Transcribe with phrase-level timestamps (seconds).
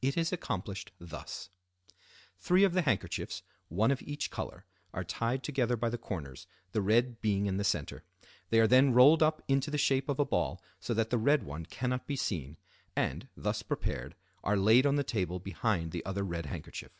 [0.00, 1.50] It is accomplished thus:—
[2.38, 6.80] Three of the handkerchiefs, one of each color, are tied together by the corners, the
[6.80, 8.04] red being in the center.
[8.50, 11.42] They are then rolled up into the shape of a ball so that the red
[11.42, 12.56] one cannot be seen,
[12.94, 14.14] and, thus prepared,
[14.44, 16.92] are laid on the table behind the other red handkerchief.